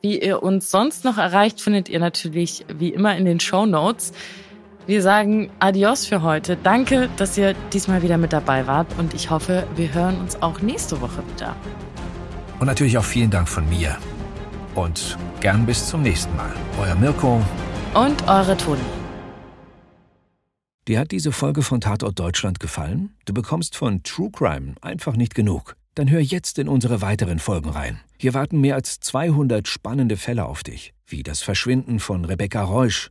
Wie 0.00 0.20
ihr 0.20 0.42
uns 0.42 0.70
sonst 0.70 1.04
noch 1.04 1.18
erreicht, 1.18 1.60
findet 1.60 1.88
ihr 1.88 2.00
natürlich 2.00 2.64
wie 2.68 2.88
immer 2.88 3.16
in 3.16 3.24
den 3.24 3.40
Show 3.40 3.66
Notes. 3.66 4.12
Wir 4.86 5.00
sagen 5.00 5.48
Adios 5.60 6.04
für 6.04 6.20
heute. 6.20 6.58
Danke, 6.58 7.08
dass 7.16 7.38
ihr 7.38 7.54
diesmal 7.72 8.02
wieder 8.02 8.18
mit 8.18 8.34
dabei 8.34 8.66
wart 8.66 8.86
und 8.98 9.14
ich 9.14 9.30
hoffe, 9.30 9.66
wir 9.76 9.94
hören 9.94 10.20
uns 10.20 10.42
auch 10.42 10.60
nächste 10.60 11.00
Woche 11.00 11.22
wieder. 11.32 11.56
Und 12.60 12.66
natürlich 12.66 12.98
auch 12.98 13.04
vielen 13.04 13.30
Dank 13.30 13.48
von 13.48 13.66
mir. 13.70 13.96
Und 14.74 15.16
gern 15.40 15.64
bis 15.64 15.88
zum 15.88 16.02
nächsten 16.02 16.36
Mal. 16.36 16.52
Euer 16.78 16.96
Mirko 16.96 17.40
und 17.94 18.28
eure 18.28 18.58
Toni. 18.58 18.80
Dir 20.86 20.98
hat 21.00 21.12
diese 21.12 21.32
Folge 21.32 21.62
von 21.62 21.80
Tatort 21.80 22.18
Deutschland 22.18 22.60
gefallen? 22.60 23.14
Du 23.24 23.32
bekommst 23.32 23.76
von 23.76 24.02
True 24.02 24.30
Crime 24.30 24.74
einfach 24.82 25.16
nicht 25.16 25.34
genug. 25.34 25.76
Dann 25.94 26.10
hör 26.10 26.20
jetzt 26.20 26.58
in 26.58 26.68
unsere 26.68 27.00
weiteren 27.00 27.38
Folgen 27.38 27.70
rein. 27.70 28.00
Hier 28.18 28.34
warten 28.34 28.60
mehr 28.60 28.74
als 28.74 29.00
200 29.00 29.66
spannende 29.66 30.18
Fälle 30.18 30.44
auf 30.44 30.62
dich, 30.62 30.92
wie 31.06 31.22
das 31.22 31.40
Verschwinden 31.40 32.00
von 32.00 32.26
Rebecca 32.26 32.62
Reusch, 32.62 33.10